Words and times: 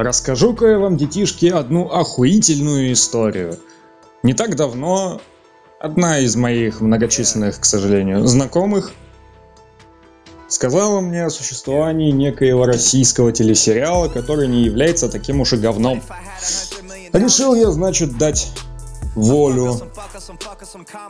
Расскажу-ка 0.00 0.66
я 0.68 0.78
вам, 0.78 0.96
детишки, 0.96 1.46
одну 1.46 1.90
охуительную 1.90 2.92
историю. 2.92 3.58
Не 4.22 4.32
так 4.32 4.54
давно 4.54 5.20
одна 5.80 6.20
из 6.20 6.36
моих 6.36 6.80
многочисленных, 6.80 7.58
к 7.58 7.64
сожалению, 7.64 8.24
знакомых 8.24 8.92
сказала 10.46 11.00
мне 11.00 11.24
о 11.24 11.30
существовании 11.30 12.12
некоего 12.12 12.64
российского 12.64 13.32
телесериала, 13.32 14.08
который 14.08 14.46
не 14.46 14.62
является 14.62 15.08
таким 15.08 15.40
уж 15.40 15.54
и 15.54 15.56
говном. 15.56 16.00
Решил 17.12 17.56
я, 17.56 17.72
значит, 17.72 18.16
дать 18.16 18.52
волю 19.16 19.80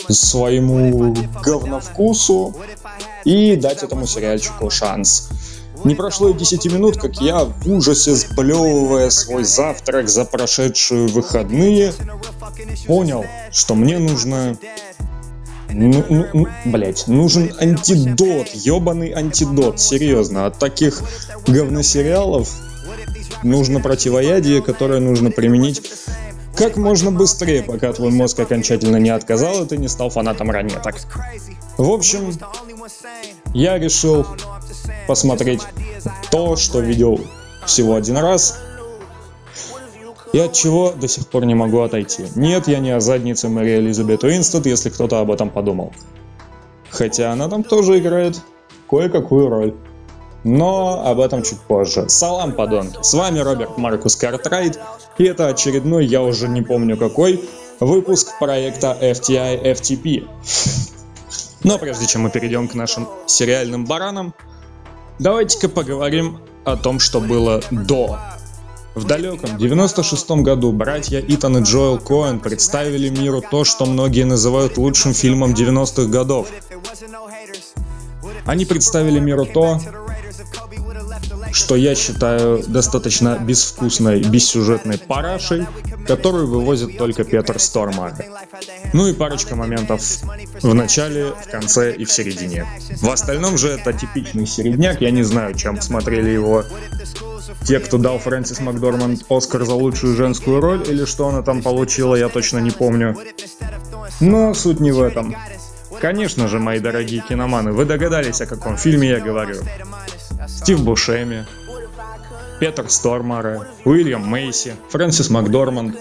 своему 0.09 1.14
говновкусу 1.45 2.57
и 3.25 3.55
дать 3.57 3.82
этому 3.82 4.07
сериальчику 4.07 4.70
шанс. 4.70 5.29
Не 5.85 5.95
прошло 5.95 6.31
и 6.31 6.35
10 6.35 6.73
минут, 6.73 6.97
как 6.97 7.21
я 7.21 7.45
в 7.45 7.69
ужасе 7.69 8.17
сплевывая 8.17 9.11
свой 9.11 9.45
завтрак 9.45 10.09
за 10.09 10.25
прошедшие 10.25 11.09
выходные, 11.09 11.93
понял, 12.87 13.25
что 13.52 13.75
мне 13.75 13.99
нужно... 13.99 14.57
Ну, 15.71 16.05
ну, 16.09 16.27
ну, 16.33 16.47
блять, 16.65 17.07
нужен 17.09 17.52
антидот, 17.61 18.49
ебаный 18.55 19.12
антидот, 19.12 19.79
серьезно. 19.79 20.47
От 20.47 20.59
таких 20.59 21.02
говносериалов 21.47 22.51
нужно 23.43 23.80
противоядие, 23.80 24.63
которое 24.63 25.01
нужно 25.01 25.30
применить 25.30 25.83
как 26.59 26.77
можно 26.77 27.13
быстрее, 27.13 27.63
пока 27.63 27.93
твой 27.93 28.10
мозг 28.10 28.41
окончательно 28.41 28.97
не 28.97 29.10
отказал, 29.10 29.63
и 29.63 29.69
ты 29.69 29.77
не 29.77 29.87
стал 29.87 30.10
фанатом 30.10 30.51
ранеток. 30.51 30.97
В 31.77 31.88
общем, 31.88 32.33
я 33.55 33.79
решил 33.79 34.27
посмотреть 35.09 35.62
то, 36.30 36.55
что 36.55 36.80
видел 36.80 37.19
всего 37.66 37.97
один 37.97 38.19
раз, 38.19 38.61
и 40.33 40.39
от 40.39 40.53
чего 40.53 40.93
до 40.93 41.09
сих 41.09 41.27
пор 41.27 41.47
не 41.47 41.55
могу 41.55 41.80
отойти. 41.80 42.27
Нет, 42.37 42.69
я 42.69 42.79
не 42.79 42.91
о 42.91 43.01
заднице 43.01 43.49
Мэри 43.49 43.79
Элизабет 43.79 44.23
Уинстед, 44.23 44.66
если 44.66 44.91
кто-то 44.91 45.21
об 45.21 45.30
этом 45.30 45.49
подумал. 45.49 45.93
Хотя 46.91 47.32
она 47.32 47.49
там 47.49 47.65
тоже 47.65 47.99
играет 47.99 48.41
кое-какую 48.88 49.49
роль. 49.49 49.74
Но 50.45 51.02
об 51.05 51.19
этом 51.19 51.43
чуть 51.43 51.59
позже. 51.60 52.09
Салам, 52.09 52.52
подонки! 52.52 52.99
С 53.02 53.13
вами 53.15 53.41
Роберт 53.41 53.77
Маркус 53.79 54.15
Картрайт, 54.15 54.79
и 55.16 55.25
это 55.25 55.49
очередной, 55.49 56.07
я 56.07 56.23
уже 56.23 56.49
не 56.49 56.63
помню 56.63 56.97
какой, 56.97 57.43
выпуск 57.80 58.38
проекта 58.38 58.97
FTI 59.01 59.65
FTP. 59.65 60.29
Но 61.65 61.79
прежде 61.79 62.07
чем 62.07 62.23
мы 62.23 62.30
перейдем 62.30 62.69
к 62.69 62.75
нашим 62.75 63.09
сериальным 63.27 63.85
баранам, 63.85 64.32
давайте-ка 65.19 65.69
поговорим 65.69 66.38
о 66.65 66.77
том, 66.77 67.00
что 67.00 67.21
было 67.21 67.62
до. 67.71 68.19
В 68.94 69.05
далеком 69.05 69.56
96 69.59 70.31
году 70.43 70.72
братья 70.72 71.22
Итан 71.27 71.59
и 71.59 71.62
Джоэл 71.62 71.99
Коэн 71.99 72.41
представили 72.41 73.09
миру 73.09 73.43
то, 73.49 73.65
что 73.65 73.87
многие 73.87 74.25
называют 74.25 74.77
лучшим 74.77 75.15
фильмом 75.15 75.53
90-х 75.53 76.10
годов. 76.10 76.49
Они 78.44 78.65
представили 78.65 79.21
миру 79.21 79.47
то, 79.47 79.81
что 81.53 81.77
я 81.77 81.94
считаю 81.94 82.62
достаточно 82.66 83.38
безвкусной, 83.38 84.22
бессюжетной 84.22 84.99
парашей, 84.99 85.66
которую 86.06 86.49
вывозит 86.49 86.99
только 86.99 87.25
Петр 87.25 87.59
Стормар. 87.59 88.15
Ну 88.93 89.06
и 89.06 89.12
парочка 89.12 89.56
моментов 89.56 90.03
в 90.62 90.75
начале, 90.75 91.33
в 91.33 91.50
конце 91.50 91.93
и 91.94 92.05
в 92.05 92.12
середине. 92.12 92.67
В 93.00 93.11
остальном 93.11 93.59
же 93.59 93.69
это 93.69 93.93
типичный 93.93 94.47
середняк, 94.47 95.00
я 95.00 95.11
не 95.11 95.22
знаю, 95.22 95.55
чем 95.55 95.81
смотрели 95.81 96.31
его 96.31 96.65
те, 97.65 97.81
кто 97.81 97.99
дал 97.99 98.19
Фрэнсис 98.19 98.61
Макдорманд 98.61 99.25
Оскар 99.28 99.65
за 99.65 99.75
лучшую 99.75 100.16
женскую 100.16 100.61
роль, 100.61 100.84
или 100.89 101.05
что 101.05 101.28
она 101.28 101.43
там 101.43 101.62
получила, 101.62 102.15
я 102.15 102.28
точно 102.28 102.59
не 102.59 102.71
помню. 102.71 103.16
Но 104.21 104.55
суть 104.55 104.81
не 104.81 104.93
в 104.93 105.03
этом. 105.03 105.34
Конечно 106.00 106.48
же, 106.48 106.59
мои 106.59 106.78
дорогие 106.81 107.22
киноманы, 107.27 107.72
вы 107.72 107.84
догадались, 107.84 108.41
о 108.41 108.47
каком 108.47 108.77
фильме 108.77 109.09
я 109.09 109.21
говорю. 109.21 109.56
Стив 110.47 110.81
Бушеми, 110.82 111.47
Петр 112.60 112.88
Стормаре, 112.88 113.62
Уильям 113.84 114.27
Мейси, 114.27 114.75
Фрэнсис 114.91 115.31
Макдорманд. 115.31 115.97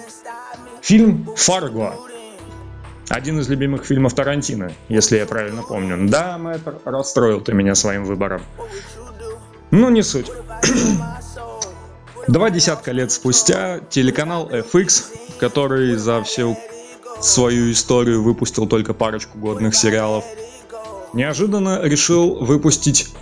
Фильм 0.81 1.29
«Фарго». 1.35 1.93
Один 3.09 3.39
из 3.39 3.47
любимых 3.47 3.85
фильмов 3.85 4.13
Тарантино, 4.13 4.71
если 4.89 5.17
я 5.17 5.25
правильно 5.25 5.63
помню. 5.63 6.09
Да, 6.09 6.37
Мэтр, 6.37 6.75
расстроил 6.83 7.41
ты 7.41 7.53
меня 7.53 7.73
своим 7.75 8.03
выбором. 8.03 8.41
Ну, 9.71 9.89
не 9.89 10.03
суть. 10.03 10.29
Два 12.27 12.49
десятка 12.49 12.91
лет 12.91 13.11
спустя 13.11 13.79
телеканал 13.89 14.49
FX, 14.49 15.05
который 15.39 15.95
за 15.95 16.21
всю 16.23 16.57
свою 17.21 17.71
историю 17.71 18.21
выпустил 18.21 18.67
только 18.67 18.93
парочку 18.93 19.37
годных 19.37 19.75
сериалов, 19.75 20.25
неожиданно 21.13 21.81
решил 21.83 22.35
выпустить 22.35 23.13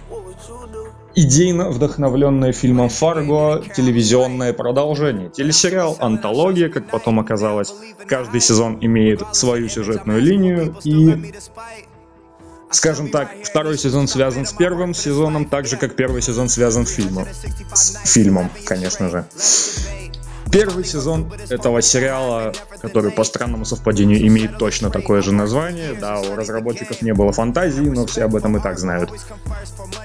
идейно 1.15 1.69
вдохновленное 1.69 2.51
фильмом 2.51 2.89
«Фарго» 2.89 3.63
телевизионное 3.75 4.53
продолжение. 4.53 5.29
Телесериал 5.29 5.97
«Антология», 5.99 6.69
как 6.69 6.89
потом 6.89 7.19
оказалось, 7.19 7.73
каждый 8.07 8.41
сезон 8.41 8.77
имеет 8.81 9.21
свою 9.31 9.69
сюжетную 9.69 10.21
линию 10.21 10.75
и 10.83 11.33
Скажем 12.71 13.09
так, 13.09 13.29
второй 13.43 13.77
сезон 13.77 14.07
связан 14.07 14.45
с 14.45 14.51
первым 14.51 14.93
сезоном, 14.93 15.45
так 15.45 15.65
же 15.65 15.77
как 15.77 15.95
первый 15.95 16.21
сезон 16.21 16.49
связан 16.49 16.85
с 16.85 16.91
фильмом. 16.91 17.25
С 17.73 18.11
фильмом, 18.11 18.49
конечно 18.65 19.09
же. 19.09 19.25
Первый 20.55 20.85
сезон 20.85 21.29
этого 21.49 21.81
сериала, 21.81 22.53
который 22.81 23.11
по 23.11 23.25
странному 23.25 23.65
совпадению 23.65 24.25
имеет 24.25 24.57
точно 24.57 24.89
такое 24.89 25.21
же 25.21 25.33
название, 25.33 25.93
да, 25.99 26.21
у 26.21 26.33
разработчиков 26.33 27.01
не 27.01 27.13
было 27.13 27.33
фантазии, 27.33 27.81
но 27.81 28.05
все 28.05 28.23
об 28.23 28.37
этом 28.37 28.55
и 28.55 28.61
так 28.61 28.79
знают. 28.79 29.09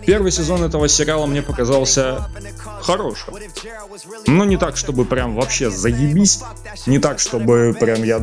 Первый 0.05 0.33
сезон 0.33 0.65
этого 0.65 0.88
сериала 0.88 1.27
мне 1.27 1.41
показался 1.41 2.28
хорошим. 2.83 3.34
Но 4.27 4.44
не 4.44 4.56
так, 4.56 4.77
чтобы 4.77 5.05
прям 5.05 5.37
вообще 5.37 5.71
заебись, 5.71 6.41
не 6.84 6.99
так, 6.99 7.21
чтобы 7.21 7.72
прям 7.78 8.03
я 8.03 8.21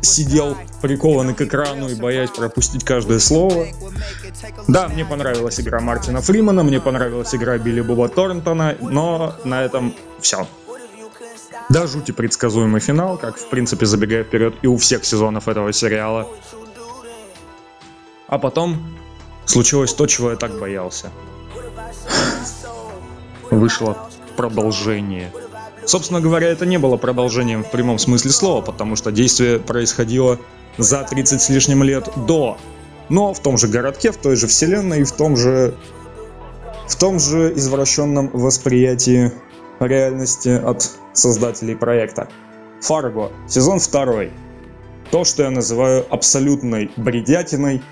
сидел 0.00 0.56
прикованный 0.80 1.34
к 1.34 1.42
экрану 1.42 1.90
и 1.90 1.94
боясь 1.96 2.30
пропустить 2.30 2.82
каждое 2.82 3.18
слово. 3.18 3.66
Да, 4.68 4.88
мне 4.88 5.04
понравилась 5.04 5.60
игра 5.60 5.80
Мартина 5.80 6.22
Фримана, 6.22 6.62
мне 6.62 6.80
понравилась 6.80 7.34
игра 7.34 7.58
Билли 7.58 7.82
Боба 7.82 8.08
Торнтона, 8.08 8.76
но 8.80 9.34
на 9.44 9.62
этом 9.62 9.94
все. 10.20 10.46
Да, 11.70 11.86
жути 11.86 12.10
предсказуемый 12.10 12.80
финал, 12.80 13.16
как 13.16 13.38
в 13.38 13.48
принципе 13.48 13.86
забегая 13.86 14.24
вперед 14.24 14.54
и 14.60 14.66
у 14.66 14.76
всех 14.76 15.04
сезонов 15.04 15.46
этого 15.46 15.72
сериала. 15.72 16.26
А 18.26 18.38
потом 18.38 18.76
случилось 19.44 19.94
то, 19.94 20.08
чего 20.08 20.30
я 20.32 20.36
так 20.36 20.58
боялся. 20.58 21.12
Вышло 23.52 24.10
продолжение. 24.36 25.32
Собственно 25.86 26.20
говоря, 26.20 26.48
это 26.48 26.66
не 26.66 26.78
было 26.78 26.96
продолжением 26.96 27.62
в 27.62 27.70
прямом 27.70 28.00
смысле 28.00 28.32
слова, 28.32 28.62
потому 28.62 28.96
что 28.96 29.12
действие 29.12 29.60
происходило 29.60 30.40
за 30.76 31.04
30 31.04 31.40
с 31.40 31.48
лишним 31.50 31.84
лет 31.84 32.08
до. 32.26 32.58
Но 33.08 33.32
в 33.32 33.40
том 33.40 33.58
же 33.58 33.68
городке, 33.68 34.10
в 34.10 34.16
той 34.16 34.34
же 34.34 34.48
вселенной 34.48 35.02
и 35.02 35.04
в 35.04 35.12
том 35.12 35.36
же 35.36 35.76
в 36.88 36.96
том 36.96 37.20
же 37.20 37.52
извращенном 37.54 38.28
восприятии 38.32 39.32
реальности 39.86 40.48
от 40.48 40.90
создателей 41.12 41.76
проекта. 41.76 42.28
Фарго, 42.80 43.30
сезон 43.48 43.78
второй. 43.78 44.32
То, 45.10 45.24
что 45.24 45.42
я 45.42 45.50
называю 45.50 46.06
абсолютной 46.12 46.90
бредятиной 46.96 47.82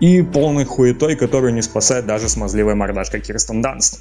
и 0.00 0.22
полной 0.22 0.64
хуетой, 0.64 1.16
которую 1.16 1.54
не 1.54 1.62
спасает 1.62 2.06
даже 2.06 2.28
смазливая 2.28 2.74
мордашка 2.74 3.20
Кирстен 3.20 3.62
Данст. 3.62 4.00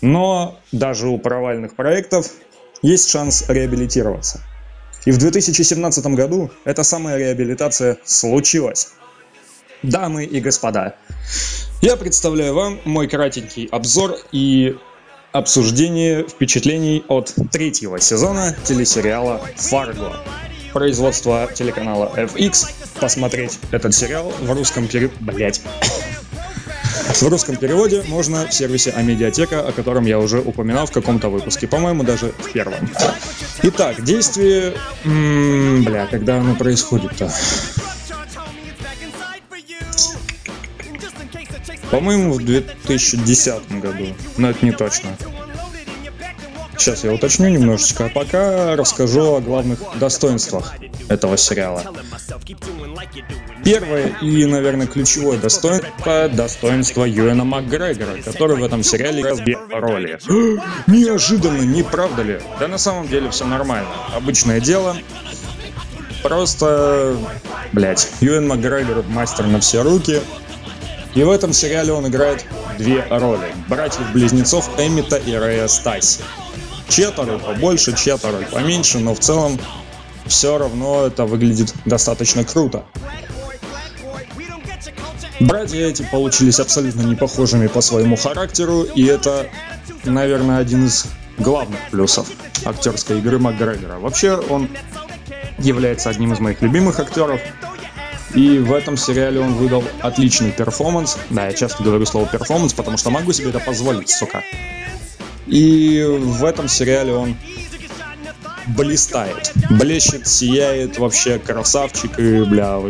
Но 0.00 0.58
даже 0.72 1.08
у 1.08 1.18
провальных 1.18 1.74
проектов 1.74 2.30
есть 2.82 3.10
шанс 3.10 3.44
реабилитироваться. 3.48 4.40
И 5.04 5.10
в 5.10 5.18
2017 5.18 6.06
году 6.08 6.50
эта 6.64 6.82
самая 6.82 7.18
реабилитация 7.18 7.98
случилась. 8.04 8.92
Дамы 9.82 10.24
и 10.24 10.40
господа, 10.40 10.96
я 11.80 11.96
представляю 11.96 12.54
вам 12.54 12.80
мой 12.84 13.06
кратенький 13.06 13.66
обзор 13.66 14.16
и 14.32 14.76
обсуждение 15.32 16.26
впечатлений 16.26 17.04
от 17.08 17.34
третьего 17.50 18.00
сезона 18.00 18.56
телесериала 18.64 19.40
«Фарго». 19.56 20.16
Производство 20.72 21.48
телеканала 21.54 22.12
FX. 22.16 22.70
Посмотреть 23.00 23.58
этот 23.70 23.94
сериал 23.94 24.32
в 24.40 24.50
русском 24.52 24.86
переводе... 24.86 25.14
Блять. 25.20 25.60
В 27.14 27.22
русском 27.22 27.56
переводе 27.56 28.04
можно 28.06 28.46
в 28.46 28.52
сервисе 28.52 28.90
Амедиатека, 28.90 29.66
о 29.66 29.72
котором 29.72 30.04
я 30.04 30.18
уже 30.18 30.40
упоминал 30.40 30.86
в 30.86 30.92
каком-то 30.92 31.30
выпуске, 31.30 31.66
по-моему, 31.66 32.04
даже 32.04 32.32
в 32.38 32.52
первом. 32.52 32.88
Итак, 33.62 34.04
действие... 34.04 34.74
Бля, 35.04 36.06
когда 36.10 36.38
оно 36.38 36.54
происходит-то? 36.54 37.32
По-моему, 41.90 42.34
в 42.34 42.44
2010 42.44 43.80
году, 43.80 44.14
но 44.36 44.50
это 44.50 44.64
не 44.64 44.72
точно. 44.72 45.10
Сейчас 46.78 47.02
я 47.02 47.12
уточню 47.12 47.48
немножечко, 47.48 48.06
а 48.06 48.08
пока 48.08 48.76
расскажу 48.76 49.34
о 49.34 49.40
главных 49.40 49.80
достоинствах 49.98 50.74
этого 51.08 51.36
сериала. 51.36 51.82
Первое 53.64 54.16
и, 54.22 54.44
наверное, 54.44 54.86
ключевое 54.86 55.38
достоинство– 55.38 56.28
достоинство 56.32 57.04
Юэна 57.04 57.44
Макгрегора, 57.44 58.22
который 58.22 58.56
в 58.56 58.64
этом 58.64 58.84
сериале 58.84 59.34
две 59.34 59.58
роли. 59.70 60.18
Неожиданно, 60.86 61.62
не 61.62 61.82
правда 61.82 62.22
ли? 62.22 62.40
Да 62.60 62.68
на 62.68 62.78
самом 62.78 63.08
деле 63.08 63.30
все 63.30 63.44
нормально. 63.44 63.90
Обычное 64.14 64.60
дело. 64.60 64.96
Просто, 66.22 67.16
блять, 67.72 68.08
Юэн 68.20 68.46
Макгрегор 68.46 69.04
мастер 69.08 69.46
на 69.46 69.60
все 69.60 69.82
руки. 69.82 70.20
И 71.14 71.22
в 71.22 71.30
этом 71.30 71.52
сериале 71.52 71.92
он 71.92 72.06
играет 72.06 72.44
две 72.78 73.04
роли. 73.10 73.54
Братьев-близнецов 73.68 74.68
Эмита 74.78 75.16
и 75.16 75.34
Рэя 75.34 75.68
Стайси. 75.68 76.20
Чья-то 76.88 77.24
роль 77.24 77.38
побольше, 77.38 77.94
чья-то 77.96 78.30
роль 78.30 78.46
поменьше, 78.46 78.98
но 78.98 79.14
в 79.14 79.20
целом 79.20 79.58
все 80.26 80.58
равно 80.58 81.06
это 81.06 81.24
выглядит 81.24 81.74
достаточно 81.84 82.44
круто. 82.44 82.84
Братья 85.40 85.78
эти 85.78 86.02
получились 86.02 86.58
абсолютно 86.58 87.02
не 87.02 87.14
похожими 87.14 87.68
по 87.68 87.80
своему 87.80 88.16
характеру, 88.16 88.82
и 88.82 89.04
это, 89.04 89.46
наверное, 90.04 90.58
один 90.58 90.86
из 90.86 91.06
главных 91.38 91.78
плюсов 91.90 92.28
актерской 92.64 93.18
игры 93.18 93.38
Макгрегора. 93.38 93.98
Вообще, 93.98 94.34
он 94.36 94.68
является 95.58 96.10
одним 96.10 96.32
из 96.32 96.40
моих 96.40 96.60
любимых 96.60 96.98
актеров, 96.98 97.40
и 98.34 98.58
в 98.58 98.72
этом 98.72 98.96
сериале 98.96 99.40
он 99.40 99.54
выдал 99.54 99.84
отличный 100.00 100.52
перформанс. 100.52 101.18
Да, 101.30 101.46
я 101.46 101.52
часто 101.52 101.82
говорю 101.82 102.04
слово 102.06 102.26
перформанс, 102.26 102.72
потому 102.72 102.96
что 102.96 103.10
могу 103.10 103.32
себе 103.32 103.50
это 103.50 103.60
позволить, 103.60 104.10
сука. 104.10 104.42
И 105.46 106.04
в 106.06 106.44
этом 106.44 106.68
сериале 106.68 107.14
он 107.14 107.36
блистает. 108.68 109.52
Блещет, 109.70 110.26
сияет, 110.26 110.98
вообще 110.98 111.38
красавчик 111.38 112.18
и, 112.18 112.42
бля, 112.44 112.80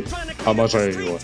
обожаю 0.45 0.93
его. 0.93 1.19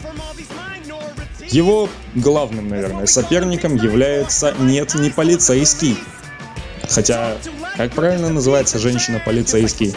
Его 1.48 1.88
главным, 2.14 2.68
наверное, 2.68 3.06
соперником 3.06 3.76
является 3.76 4.54
нет, 4.58 4.94
не 4.94 5.10
полицейский. 5.10 5.98
Хотя, 6.88 7.36
как 7.76 7.92
правильно 7.92 8.28
называется 8.30 8.78
женщина-полицейский? 8.78 9.94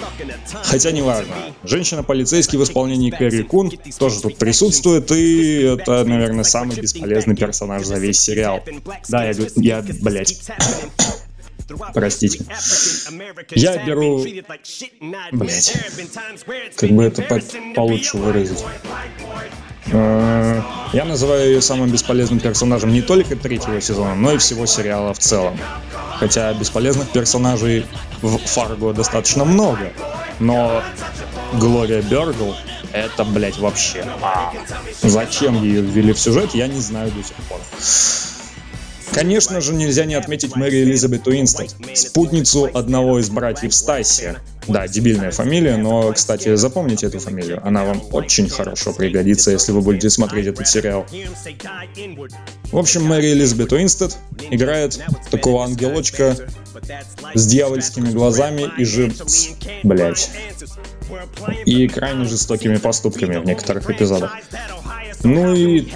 Хотя 0.63 0.91
не 0.91 1.01
важно. 1.01 1.33
Женщина-полицейский 1.63 2.57
в 2.57 2.63
исполнении 2.63 3.11
Кэрри 3.11 3.43
Кун 3.43 3.71
тоже 3.99 4.21
тут 4.21 4.37
присутствует, 4.37 5.11
и 5.11 5.61
это, 5.63 6.03
наверное, 6.03 6.43
самый 6.43 6.79
бесполезный 6.79 7.35
персонаж 7.35 7.85
за 7.85 7.97
весь 7.97 8.19
сериал. 8.19 8.63
Да, 9.09 9.25
я, 9.25 9.33
я 9.55 9.85
блять. 10.01 10.41
Простите. 11.93 12.45
Я 13.51 13.85
беру... 13.85 14.25
Блять. 15.31 15.77
Как 16.75 16.89
бы 16.91 17.03
это 17.03 17.21
по 17.21 17.39
получше 17.75 18.17
выразить. 18.17 18.63
Э, 19.91 20.61
я 20.93 21.05
называю 21.05 21.47
ее 21.47 21.61
самым 21.61 21.89
бесполезным 21.89 22.39
персонажем 22.39 22.91
не 22.91 23.01
только 23.01 23.35
третьего 23.35 23.79
сезона, 23.81 24.15
но 24.15 24.33
и 24.33 24.37
всего 24.37 24.65
сериала 24.65 25.13
в 25.13 25.19
целом. 25.19 25.57
Хотя 26.19 26.53
бесполезных 26.53 27.09
персонажей 27.09 27.85
в 28.21 28.37
Фарго 28.37 28.93
достаточно 28.93 29.45
много. 29.45 29.91
Но 30.39 30.81
Глория 31.53 32.01
Бергл 32.01 32.55
это, 32.91 33.23
блять, 33.23 33.57
вообще. 33.57 34.05
А, 34.21 34.53
зачем 35.01 35.61
ее 35.61 35.81
ввели 35.81 36.13
в 36.13 36.19
сюжет, 36.19 36.55
я 36.55 36.67
не 36.67 36.79
знаю 36.79 37.11
до 37.11 37.23
сих 37.23 37.35
пор. 37.47 37.59
Конечно 39.11 39.61
же, 39.61 39.73
нельзя 39.73 40.05
не 40.05 40.15
отметить 40.15 40.55
Мэри 40.55 40.83
Элизабет 40.83 41.27
Уинстон, 41.27 41.67
спутницу 41.95 42.69
одного 42.73 43.19
из 43.19 43.29
братьев 43.29 43.73
Стайси. 43.73 44.37
Да, 44.67 44.87
дебильная 44.87 45.31
фамилия, 45.31 45.77
но, 45.77 46.11
кстати, 46.13 46.55
запомните 46.55 47.07
эту 47.07 47.19
фамилию. 47.19 47.65
Она 47.65 47.85
вам 47.85 48.01
очень 48.11 48.49
хорошо 48.49 48.93
пригодится, 48.93 49.51
если 49.51 49.71
вы 49.71 49.81
будете 49.81 50.09
смотреть 50.09 50.47
этот 50.47 50.67
сериал. 50.67 51.05
В 52.71 52.77
общем, 52.77 53.05
Мэри 53.05 53.33
Элизабет 53.33 53.71
Уинстед 53.71 54.17
играет 54.51 54.99
такого 55.31 55.63
ангелочка 55.63 56.35
с 57.33 57.47
дьявольскими 57.47 58.09
глазами 58.11 58.69
и 58.77 58.83
жив... 58.83 59.13
Блять. 59.83 60.29
И 61.65 61.87
крайне 61.87 62.25
жестокими 62.25 62.75
поступками 62.75 63.37
в 63.37 63.45
некоторых 63.45 63.89
эпизодах. 63.89 64.35
Ну 65.23 65.53
и 65.53 65.87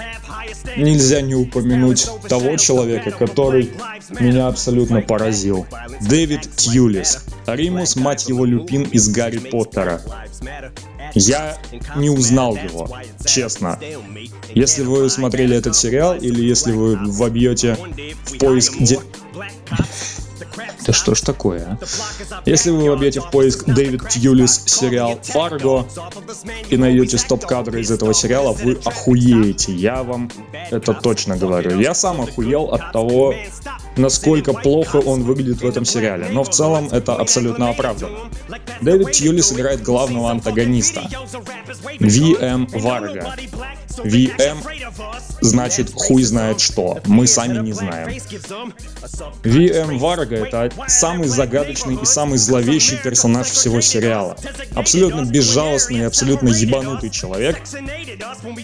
нельзя 0.76 1.20
не 1.20 1.34
упомянуть 1.34 2.08
того 2.28 2.56
человека, 2.56 3.10
который 3.10 3.72
меня 4.20 4.48
абсолютно 4.48 5.00
поразил. 5.00 5.66
Дэвид 6.00 6.48
Тьюлис. 6.56 7.24
Римус, 7.46 7.96
мать 7.96 8.28
его, 8.28 8.44
Люпин 8.44 8.82
из 8.82 9.08
Гарри 9.08 9.38
Поттера. 9.38 10.00
Я 11.14 11.58
не 11.96 12.10
узнал 12.10 12.56
его, 12.56 12.88
честно. 13.24 13.78
Если 14.54 14.82
вы 14.82 15.10
смотрели 15.10 15.56
этот 15.56 15.76
сериал, 15.76 16.16
или 16.16 16.42
если 16.42 16.72
вы 16.72 16.96
вобьете 16.96 17.76
в 18.24 18.38
поиск... 18.38 18.74
Да 20.86 20.92
что 20.92 21.14
ж 21.14 21.20
такое, 21.20 21.78
а? 21.80 22.40
Если 22.44 22.70
вы 22.70 22.90
вобьете 22.90 23.20
в 23.20 23.30
поиск 23.30 23.64
Дэвид 23.66 24.08
Тьюлис 24.08 24.62
сериал 24.66 25.18
«Фарго» 25.22 25.86
и 26.68 26.76
найдете 26.76 27.18
стоп-кадры 27.18 27.80
из 27.80 27.90
этого 27.90 28.14
сериала, 28.14 28.52
вы 28.52 28.78
охуеете. 28.84 29.72
Я 29.72 30.02
вам 30.02 30.30
это 30.70 30.94
точно 30.94 31.36
говорю. 31.36 31.78
Я 31.78 31.94
сам 31.94 32.20
охуел 32.20 32.64
от 32.64 32.92
того, 32.92 33.34
насколько 33.96 34.52
плохо 34.52 34.96
он 34.96 35.22
выглядит 35.22 35.60
в 35.60 35.66
этом 35.66 35.84
сериале. 35.84 36.28
Но 36.30 36.44
в 36.44 36.50
целом 36.50 36.88
это 36.90 37.14
абсолютно 37.14 37.70
оправдано. 37.70 38.18
Дэвид 38.80 39.12
Тьюлис 39.12 39.52
играет 39.52 39.82
главного 39.82 40.30
антагониста. 40.30 41.08
V.M. 42.00 42.66
Варга. 42.72 43.34
VM 43.98 44.58
значит 45.40 45.92
хуй 45.94 46.22
знает 46.22 46.60
что, 46.60 47.00
мы 47.06 47.26
сами 47.26 47.58
не 47.58 47.72
знаем. 47.72 48.08
VM 49.42 49.98
Варга 49.98 50.36
это 50.36 50.70
самый 50.88 51.28
загадочный 51.28 51.98
и 52.00 52.04
самый 52.04 52.38
зловещий 52.38 52.96
персонаж 52.96 53.48
всего 53.48 53.80
сериала. 53.80 54.36
Абсолютно 54.74 55.24
безжалостный 55.24 56.00
и 56.00 56.02
абсолютно 56.02 56.48
ебанутый 56.48 57.10
человек, 57.10 57.60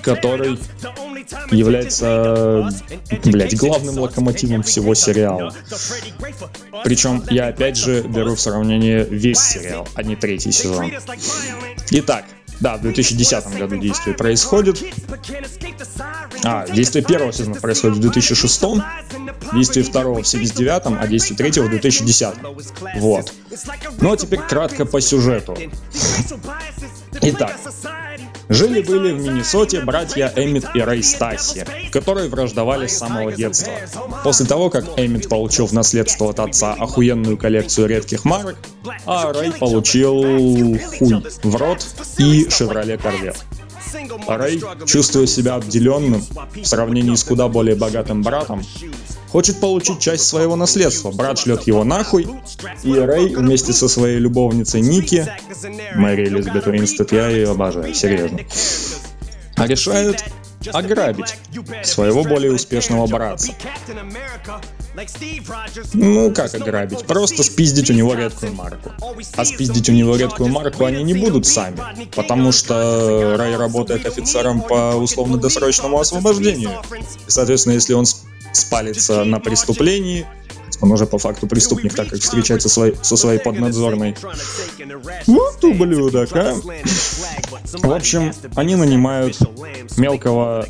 который 0.02 0.58
является, 1.50 2.70
блять, 3.24 3.56
главным 3.56 3.98
локомотивом 3.98 4.62
всего 4.62 4.94
сериала. 4.94 5.17
Причем 6.84 7.24
я 7.30 7.48
опять 7.48 7.76
же 7.76 8.02
беру 8.02 8.34
в 8.34 8.40
сравнение 8.40 9.04
весь 9.04 9.40
сериал, 9.40 9.88
а 9.94 10.02
не 10.02 10.16
третий 10.16 10.52
сезон. 10.52 10.92
Итак, 11.90 12.24
да, 12.60 12.76
в 12.76 12.82
2010 12.82 13.58
году 13.58 13.76
действие 13.76 14.16
происходит. 14.16 14.82
А, 16.44 16.66
действие 16.68 17.04
первого 17.04 17.32
сезона 17.32 17.60
происходит 17.60 17.98
в 17.98 18.00
2006, 18.00 18.62
действие 19.52 19.84
второго 19.84 20.22
в 20.22 20.28
79, 20.28 20.82
а 21.00 21.06
действие 21.06 21.36
третьего 21.36 21.66
в 21.66 21.70
2010. 21.70 22.34
Вот. 22.96 23.32
Ну 24.00 24.12
а 24.12 24.16
теперь 24.16 24.40
кратко 24.40 24.84
по 24.86 25.00
сюжету. 25.00 25.56
Итак, 27.20 27.56
Жили-были 28.48 29.12
в 29.12 29.20
Миннесоте 29.20 29.80
братья 29.80 30.32
Эммит 30.34 30.64
и 30.74 30.80
Рэй 30.80 31.02
Стаси, 31.02 31.64
которые 31.92 32.28
враждовали 32.28 32.86
с 32.86 32.96
самого 32.96 33.32
детства. 33.32 33.72
После 34.24 34.46
того, 34.46 34.70
как 34.70 34.84
Эммит 34.96 35.28
получил 35.28 35.66
в 35.66 35.72
наследство 35.72 36.30
от 36.30 36.40
отца 36.40 36.72
охуенную 36.72 37.36
коллекцию 37.36 37.88
редких 37.88 38.24
марок, 38.24 38.56
а 39.04 39.32
Рэй 39.32 39.52
получил 39.52 40.78
хуй 40.98 41.22
в 41.42 41.56
рот 41.56 41.86
и 42.18 42.48
Шевроле 42.48 42.96
Корвет. 42.96 43.36
Рэй, 44.26 44.62
чувствуя 44.86 45.26
себя 45.26 45.54
обделенным 45.54 46.24
в 46.54 46.64
сравнении 46.64 47.14
с 47.14 47.24
куда 47.24 47.48
более 47.48 47.76
богатым 47.76 48.22
братом, 48.22 48.62
хочет 49.28 49.60
получить 49.60 50.00
часть 50.00 50.26
своего 50.26 50.56
наследства. 50.56 51.10
Брат 51.10 51.38
шлет 51.38 51.62
его 51.66 51.84
нахуй, 51.84 52.26
и 52.82 52.92
Рэй 52.92 53.34
вместе 53.34 53.72
со 53.72 53.88
своей 53.88 54.18
любовницей 54.18 54.80
Ники, 54.80 55.26
Мэри 55.94 56.28
Элизабет 56.28 56.66
Уинстед, 56.66 57.12
я 57.12 57.28
ее 57.28 57.50
обожаю, 57.50 57.94
серьезно, 57.94 58.40
решают 59.56 60.24
ограбить 60.72 61.36
своего 61.84 62.24
более 62.24 62.52
успешного 62.52 63.06
братца. 63.06 63.52
Ну, 65.92 66.32
как 66.32 66.54
ограбить? 66.54 67.06
Просто 67.06 67.42
спиздить 67.42 67.90
у 67.90 67.94
него 67.94 68.14
редкую 68.14 68.52
марку. 68.54 68.90
А 69.36 69.44
спиздить 69.44 69.88
у 69.88 69.92
него 69.92 70.16
редкую 70.16 70.48
марку 70.48 70.84
они 70.84 71.02
не 71.02 71.14
будут 71.14 71.46
сами, 71.46 71.78
потому 72.14 72.52
что 72.52 73.36
Рэй 73.36 73.56
работает 73.56 74.06
офицером 74.06 74.60
по 74.60 74.94
условно-досрочному 74.96 76.00
освобождению. 76.00 76.70
И, 77.26 77.30
соответственно, 77.30 77.74
если 77.74 77.94
он 77.94 78.06
спалится 78.52 79.24
на 79.24 79.40
преступлении, 79.40 80.26
он 80.80 80.92
уже 80.92 81.06
по 81.06 81.18
факту 81.18 81.46
преступник, 81.46 81.94
так 81.94 82.08
как 82.08 82.20
встречается 82.20 82.68
свой, 82.68 82.96
со 83.02 83.16
своей 83.16 83.38
поднадзорной. 83.38 84.16
Вот 85.26 85.64
ублюдок, 85.64 86.30
а! 86.34 86.56
В 87.72 87.92
общем, 87.92 88.32
они 88.54 88.76
нанимают 88.76 89.38
мелкого 89.96 90.66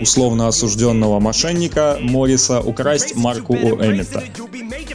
условно 0.00 0.48
осужденного 0.48 1.20
мошенника 1.20 1.98
Морриса 2.00 2.60
украсть 2.60 3.14
марку 3.14 3.54
у 3.54 3.80
Эммета. 3.80 4.24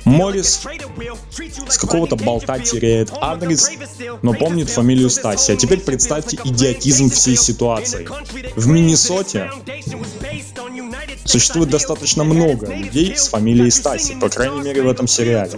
Моррис 0.06 0.62
с 1.68 1.78
какого-то 1.78 2.16
болта 2.16 2.60
теряет 2.60 3.12
адрес, 3.22 3.72
но 4.22 4.34
помнит 4.34 4.70
фамилию 4.70 5.10
Стаси. 5.10 5.52
А 5.52 5.56
теперь 5.56 5.80
представьте 5.80 6.38
идиотизм 6.44 7.10
всей 7.10 7.38
ситуации. 7.38 8.08
В 8.56 8.68
Миннесоте 8.68 9.50
существует 11.26 11.70
достаточно 11.70 12.24
много 12.24 12.74
людей 12.74 13.16
с 13.16 13.28
фамилией 13.30 13.72
Стаси, 13.72 14.16
по 14.20 14.30
крайней 14.30 14.62
мере 14.62 14.82
в 14.82 14.90
этом 14.90 15.08
сериале. 15.08 15.52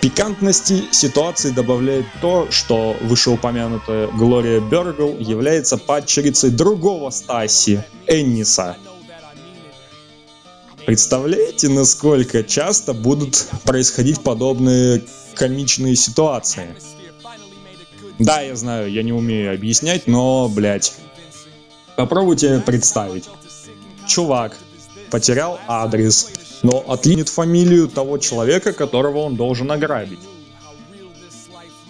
Пикантности 0.00 0.84
ситуации 0.92 1.50
добавляет 1.50 2.06
то, 2.20 2.48
что 2.50 2.96
вышеупомянутая 3.02 4.06
Глория 4.08 4.60
Бергл 4.60 5.18
является 5.18 5.76
падчерицей 5.76 6.50
другого 6.50 7.10
Стаси, 7.10 7.82
Энниса. 8.06 8.76
Представляете, 10.86 11.68
насколько 11.68 12.44
часто 12.44 12.94
будут 12.94 13.48
происходить 13.64 14.22
подобные 14.22 15.02
комичные 15.34 15.96
ситуации? 15.96 16.76
Да, 18.18 18.40
я 18.40 18.56
знаю, 18.56 18.90
я 18.90 19.02
не 19.02 19.12
умею 19.12 19.52
объяснять, 19.52 20.06
но, 20.06 20.48
блядь, 20.48 20.94
попробуйте 21.96 22.62
представить. 22.64 23.28
Чувак 24.06 24.56
потерял 25.10 25.58
адрес, 25.66 26.30
но 26.62 26.84
отлинит 26.88 27.28
фамилию 27.28 27.88
того 27.88 28.18
человека, 28.18 28.72
которого 28.72 29.18
он 29.18 29.36
должен 29.36 29.70
ограбить. 29.70 30.20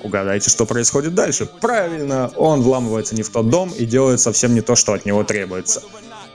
Угадайте, 0.03 0.49
что 0.49 0.65
происходит 0.65 1.15
дальше. 1.15 1.47
Правильно, 1.47 2.31
он 2.37 2.63
вламывается 2.63 3.15
не 3.15 3.23
в 3.23 3.31
тот 3.31 3.51
дом 3.51 3.71
и 3.71 3.85
делает 3.85 4.21
совсем 4.21 4.55
не 4.55 4.61
то, 4.61 4.77
что 4.77 4.93
от 4.93 5.05
него 5.05 5.25
требуется. 5.25 5.83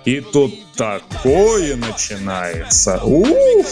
И 0.04 0.20
тут 0.20 0.54
такое 0.76 1.78
начинается. 1.78 3.02
Уф! 3.04 3.68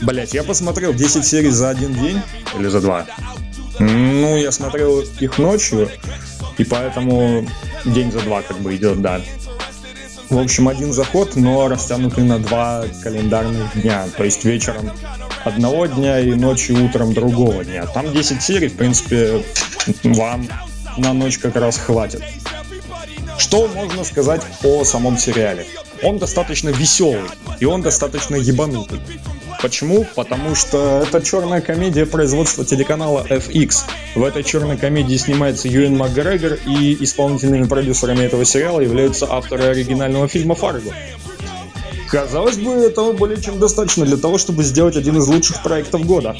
Блять, 0.00 0.32
я 0.32 0.42
посмотрел 0.42 0.94
10 0.94 1.26
серий 1.26 1.50
за 1.50 1.70
один 1.70 1.92
день 1.94 2.20
или 2.58 2.68
за 2.68 2.80
два. 2.80 3.06
Ну, 3.78 4.36
я 4.36 4.52
смотрел 4.52 5.00
их 5.00 5.38
ночью, 5.38 5.90
и 6.56 6.64
поэтому 6.64 7.46
день 7.84 8.10
за 8.10 8.20
два 8.20 8.40
как 8.40 8.58
бы 8.60 8.74
идет, 8.74 9.02
да. 9.02 9.20
В 10.28 10.38
общем, 10.38 10.68
один 10.68 10.92
заход, 10.92 11.36
но 11.36 11.68
растянутый 11.68 12.24
на 12.24 12.38
два 12.38 12.84
календарных 13.02 13.80
дня. 13.80 14.06
То 14.16 14.24
есть 14.24 14.44
вечером 14.44 14.90
одного 15.44 15.86
дня 15.86 16.18
и 16.18 16.34
ночью 16.34 16.84
утром 16.84 17.14
другого 17.14 17.64
дня. 17.64 17.86
Там 17.86 18.12
10 18.12 18.42
серий, 18.42 18.68
в 18.68 18.76
принципе, 18.76 19.44
вам 20.02 20.48
на 20.98 21.12
ночь 21.12 21.38
как 21.38 21.56
раз 21.56 21.78
хватит. 21.78 22.22
Что 23.38 23.68
можно 23.68 24.02
сказать 24.02 24.42
о 24.64 24.84
самом 24.84 25.16
сериале? 25.16 25.66
Он 26.02 26.18
достаточно 26.18 26.70
веселый, 26.70 27.28
и 27.60 27.64
он 27.64 27.82
достаточно 27.82 28.34
ебанутый. 28.34 29.00
Почему? 29.66 30.06
Потому 30.14 30.54
что 30.54 31.02
это 31.04 31.20
черная 31.20 31.60
комедия 31.60 32.06
производства 32.06 32.64
телеканала 32.64 33.26
FX. 33.28 33.78
В 34.14 34.22
этой 34.22 34.44
черной 34.44 34.76
комедии 34.76 35.16
снимается 35.16 35.66
Юэн 35.66 35.96
Макгрегор, 35.96 36.56
и 36.68 36.96
исполнительными 37.02 37.64
продюсерами 37.64 38.22
этого 38.22 38.44
сериала 38.44 38.78
являются 38.78 39.26
авторы 39.28 39.64
оригинального 39.64 40.28
фильма 40.28 40.54
«Фарго». 40.54 40.92
Казалось 42.08 42.58
бы, 42.58 42.74
этого 42.74 43.12
более 43.12 43.42
чем 43.42 43.58
достаточно 43.58 44.06
для 44.06 44.16
того, 44.16 44.38
чтобы 44.38 44.62
сделать 44.62 44.96
один 44.96 45.16
из 45.16 45.26
лучших 45.26 45.60
проектов 45.64 46.06
года. 46.06 46.36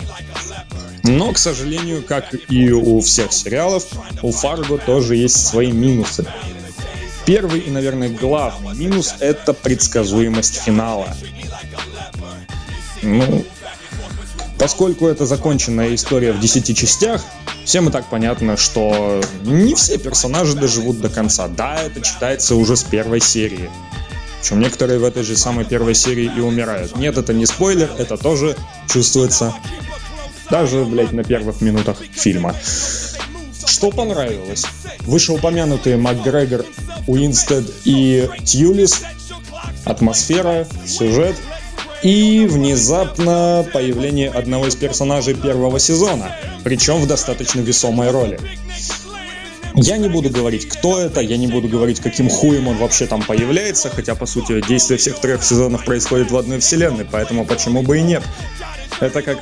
Но, 1.02 1.32
к 1.32 1.38
сожалению, 1.38 2.04
как 2.04 2.32
и 2.48 2.70
у 2.70 3.00
всех 3.00 3.32
сериалов, 3.32 3.88
у 4.22 4.30
Фарго 4.30 4.78
тоже 4.78 5.16
есть 5.16 5.48
свои 5.48 5.72
минусы. 5.72 6.24
Первый 7.26 7.58
и, 7.58 7.70
наверное, 7.70 8.08
главный 8.08 8.76
минус— 8.76 9.16
это 9.18 9.52
предсказуемость 9.52 10.62
финала. 10.62 11.08
Ну, 13.02 13.44
поскольку 14.58 15.06
это 15.06 15.26
законченная 15.26 15.94
история 15.94 16.32
в 16.32 16.40
10 16.40 16.76
частях, 16.76 17.22
всем 17.64 17.88
и 17.88 17.92
так 17.92 18.08
понятно, 18.08 18.56
что 18.56 19.20
не 19.42 19.74
все 19.74 19.98
персонажи 19.98 20.54
доживут 20.54 21.00
до 21.00 21.08
конца. 21.08 21.48
Да, 21.48 21.82
это 21.82 22.00
читается 22.00 22.56
уже 22.56 22.76
с 22.76 22.82
первой 22.82 23.20
серии. 23.20 23.70
Причем 24.40 24.60
некоторые 24.60 24.98
в 24.98 25.04
этой 25.04 25.24
же 25.24 25.36
самой 25.36 25.64
первой 25.64 25.94
серии 25.94 26.30
и 26.36 26.40
умирают. 26.40 26.96
Нет, 26.96 27.18
это 27.18 27.32
не 27.32 27.46
спойлер, 27.46 27.90
это 27.98 28.16
тоже 28.16 28.56
чувствуется 28.88 29.54
даже, 30.50 30.84
блядь, 30.84 31.12
на 31.12 31.24
первых 31.24 31.60
минутах 31.60 31.98
фильма. 32.12 32.54
Что 33.66 33.90
понравилось? 33.90 34.64
Вышеупомянутые 35.00 35.96
МакГрегор, 35.96 36.64
Уинстед 37.06 37.64
и 37.84 38.28
Тьюлис, 38.44 39.02
атмосфера, 39.84 40.66
сюжет 40.86 41.36
и 42.02 42.46
внезапно 42.48 43.66
появление 43.72 44.30
одного 44.30 44.66
из 44.66 44.76
персонажей 44.76 45.34
первого 45.34 45.78
сезона, 45.78 46.36
причем 46.64 47.00
в 47.00 47.06
достаточно 47.06 47.60
весомой 47.60 48.10
роли. 48.10 48.38
Я 49.74 49.98
не 49.98 50.08
буду 50.08 50.30
говорить, 50.30 50.68
кто 50.68 50.98
это, 50.98 51.20
я 51.20 51.36
не 51.36 51.48
буду 51.48 51.68
говорить, 51.68 52.00
каким 52.00 52.30
хуем 52.30 52.66
он 52.68 52.78
вообще 52.78 53.06
там 53.06 53.22
появляется, 53.22 53.90
хотя, 53.90 54.14
по 54.14 54.24
сути, 54.24 54.62
действие 54.66 54.96
всех 54.96 55.18
трех 55.18 55.44
сезонов 55.44 55.84
происходит 55.84 56.30
в 56.30 56.36
одной 56.36 56.60
вселенной, 56.60 57.04
поэтому 57.04 57.44
почему 57.44 57.82
бы 57.82 57.98
и 57.98 58.02
нет. 58.02 58.22
Это 59.00 59.20
как 59.20 59.38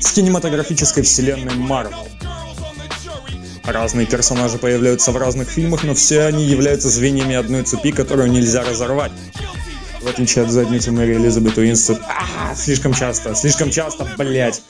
с 0.00 0.12
кинематографической 0.12 1.02
вселенной 1.02 1.54
Марвел. 1.54 2.06
Разные 3.64 4.06
персонажи 4.06 4.58
появляются 4.58 5.12
в 5.12 5.16
разных 5.16 5.48
фильмах, 5.48 5.82
но 5.84 5.94
все 5.94 6.22
они 6.22 6.44
являются 6.44 6.88
звеньями 6.88 7.34
одной 7.34 7.62
цепи, 7.62 7.90
которую 7.90 8.30
нельзя 8.30 8.64
разорвать. 8.64 9.12
В 10.08 10.10
отличие 10.10 10.46
от 10.46 10.50
задницы 10.50 10.90
Мэри 10.90 11.16
Элизабет 11.16 11.58
Уинстон. 11.58 11.98
А, 12.08 12.54
слишком 12.54 12.94
часто, 12.94 13.34
слишком 13.34 13.70
часто, 13.70 14.08
блять. 14.16 14.62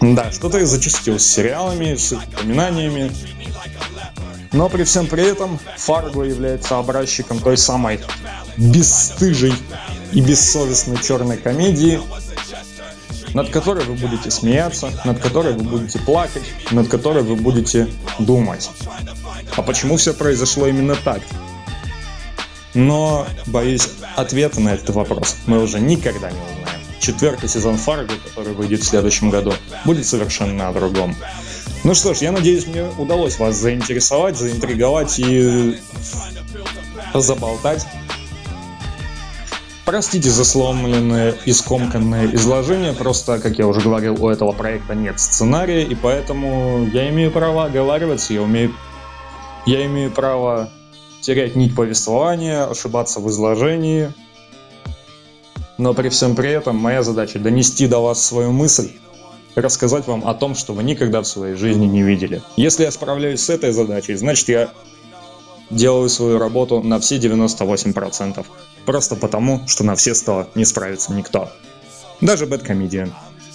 Да, 0.00 0.30
что-то 0.30 0.58
я 0.58 0.66
зачастил 0.66 1.18
с 1.18 1.26
сериалами, 1.26 1.96
с 1.96 2.12
упоминаниями. 2.12 3.10
Но 4.52 4.68
при 4.68 4.84
всем 4.84 5.08
при 5.08 5.24
этом 5.24 5.58
Фарго 5.78 6.22
является 6.22 6.78
образчиком 6.78 7.40
той 7.40 7.56
самой 7.56 7.98
бесстыжей 8.56 9.52
и 10.12 10.20
бессовестной 10.20 11.02
черной 11.02 11.36
комедии, 11.36 12.00
над 13.34 13.50
которой 13.50 13.84
вы 13.84 13.94
будете 13.94 14.30
смеяться, 14.30 14.92
над 15.04 15.18
которой 15.18 15.54
вы 15.54 15.64
будете 15.64 15.98
плакать, 15.98 16.44
над 16.70 16.86
которой 16.86 17.24
вы 17.24 17.34
будете 17.34 17.88
думать. 18.20 18.70
А 19.56 19.62
почему 19.62 19.96
все 19.96 20.14
произошло 20.14 20.68
именно 20.68 20.94
так? 20.94 21.20
Но, 22.74 23.26
боюсь, 23.46 23.88
ответа 24.16 24.60
на 24.60 24.70
этот 24.70 24.90
вопрос 24.94 25.36
мы 25.46 25.62
уже 25.62 25.78
никогда 25.78 26.30
не 26.30 26.38
узнаем. 26.38 26.80
Четвертый 27.00 27.48
сезон 27.48 27.76
Фарго, 27.76 28.14
который 28.24 28.54
выйдет 28.54 28.80
в 28.80 28.86
следующем 28.86 29.30
году, 29.30 29.52
будет 29.84 30.06
совершенно 30.06 30.68
о 30.68 30.72
другом. 30.72 31.14
Ну 31.84 31.94
что 31.94 32.14
ж, 32.14 32.18
я 32.18 32.32
надеюсь, 32.32 32.66
мне 32.66 32.84
удалось 32.96 33.38
вас 33.38 33.56
заинтересовать, 33.56 34.36
заинтриговать 34.36 35.18
и 35.18 35.78
заболтать. 37.12 37.86
Простите 39.84 40.30
за 40.30 40.44
сломленное 40.44 41.34
и 41.44 41.52
скомканное 41.52 42.32
изложение, 42.34 42.92
просто, 42.92 43.40
как 43.40 43.58
я 43.58 43.66
уже 43.66 43.80
говорил, 43.80 44.24
у 44.24 44.28
этого 44.28 44.52
проекта 44.52 44.94
нет 44.94 45.18
сценария, 45.18 45.82
и 45.82 45.94
поэтому 45.96 46.88
я 46.92 47.10
имею 47.10 47.32
право 47.32 47.64
оговариваться, 47.64 48.32
я 48.32 48.42
умею... 48.42 48.72
Я 49.66 49.84
имею 49.86 50.10
право 50.10 50.70
терять 51.22 51.56
нить 51.56 51.74
повествования, 51.74 52.64
ошибаться 52.64 53.20
в 53.20 53.30
изложении, 53.30 54.12
но 55.78 55.94
при 55.94 56.10
всем 56.10 56.36
при 56.36 56.50
этом 56.50 56.76
моя 56.76 57.02
задача 57.02 57.38
донести 57.38 57.86
до 57.86 58.00
вас 58.00 58.22
свою 58.22 58.52
мысль, 58.52 58.90
рассказать 59.54 60.06
вам 60.06 60.26
о 60.28 60.34
том, 60.34 60.54
что 60.54 60.74
вы 60.74 60.82
никогда 60.82 61.22
в 61.22 61.26
своей 61.26 61.54
жизни 61.54 61.86
не 61.86 62.02
видели. 62.02 62.42
Если 62.56 62.84
я 62.84 62.90
справляюсь 62.90 63.40
с 63.40 63.50
этой 63.50 63.72
задачей, 63.72 64.14
значит 64.16 64.48
я 64.48 64.70
делаю 65.70 66.08
свою 66.08 66.38
работу 66.38 66.82
на 66.82 67.00
все 67.00 67.16
98%. 67.16 68.44
Просто 68.84 69.16
потому, 69.16 69.66
что 69.66 69.84
на 69.84 69.94
все 69.94 70.14
100 70.14 70.48
не 70.54 70.64
справится 70.64 71.12
никто. 71.12 71.50
Даже 72.20 72.46
Бэткомедиан. 72.46 73.12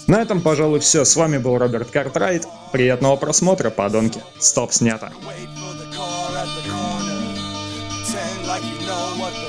На 0.07 0.21
этом, 0.21 0.41
пожалуй, 0.41 0.79
все. 0.79 1.03
С 1.03 1.15
вами 1.15 1.37
был 1.37 1.57
Роберт 1.57 1.91
Картрайт. 1.91 2.47
Приятного 2.71 3.17
просмотра, 3.17 3.69
подонки. 3.69 4.21
Стоп, 4.39 4.71
снято. 4.71 5.11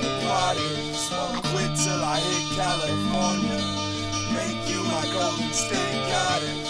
the 0.08 0.26
party. 0.26 0.92
Smoke 0.94 1.42
quit 1.50 1.72
till 1.76 2.02
I 2.02 2.18
hit 2.20 2.46
California. 2.56 3.60
Make 4.32 4.60
you 4.70 4.82
my 4.84 5.04
golden 5.12 5.52
state 5.52 6.02
garden. 6.12 6.67